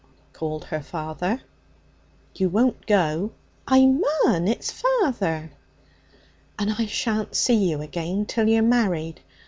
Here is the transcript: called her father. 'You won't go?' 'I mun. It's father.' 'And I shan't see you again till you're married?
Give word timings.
called 0.33 0.63
her 0.63 0.81
father. 0.81 1.39
'You 2.33 2.49
won't 2.49 2.87
go?' 2.87 3.33
'I 3.67 3.85
mun. 3.85 4.47
It's 4.47 4.71
father.' 4.71 5.51
'And 6.57 6.73
I 6.79 6.87
shan't 6.87 7.35
see 7.35 7.69
you 7.69 7.81
again 7.81 8.25
till 8.25 8.47
you're 8.49 8.63
married? 8.63 9.19